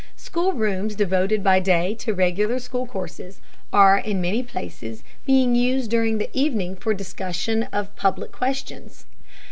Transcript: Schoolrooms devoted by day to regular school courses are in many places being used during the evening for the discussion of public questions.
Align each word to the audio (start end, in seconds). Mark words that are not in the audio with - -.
Schoolrooms 0.15 0.95
devoted 0.95 1.43
by 1.43 1.59
day 1.59 1.93
to 1.93 2.11
regular 2.15 2.57
school 2.57 2.87
courses 2.87 3.39
are 3.71 3.99
in 3.99 4.19
many 4.19 4.41
places 4.41 5.03
being 5.27 5.53
used 5.53 5.91
during 5.91 6.17
the 6.17 6.31
evening 6.33 6.75
for 6.75 6.91
the 6.95 6.97
discussion 6.97 7.67
of 7.71 7.95
public 7.95 8.31
questions. 8.31 9.05